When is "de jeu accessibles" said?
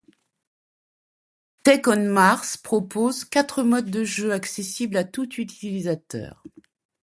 3.91-4.97